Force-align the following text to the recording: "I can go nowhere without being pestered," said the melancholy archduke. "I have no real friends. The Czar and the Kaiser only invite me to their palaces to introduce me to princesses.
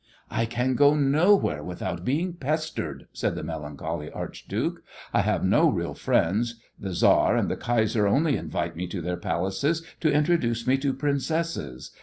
"I 0.31 0.47
can 0.47 0.73
go 0.73 0.95
nowhere 0.95 1.63
without 1.63 2.03
being 2.03 2.33
pestered," 2.33 3.05
said 3.13 3.35
the 3.35 3.43
melancholy 3.43 4.09
archduke. 4.11 4.81
"I 5.13 5.21
have 5.21 5.45
no 5.45 5.69
real 5.69 5.93
friends. 5.93 6.55
The 6.79 6.91
Czar 6.91 7.35
and 7.37 7.51
the 7.51 7.55
Kaiser 7.55 8.07
only 8.07 8.35
invite 8.35 8.75
me 8.75 8.87
to 8.87 8.99
their 9.01 9.17
palaces 9.17 9.85
to 9.99 10.11
introduce 10.11 10.65
me 10.65 10.79
to 10.79 10.93
princesses. 10.95 11.91